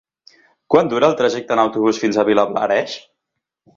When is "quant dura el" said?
0.75-1.13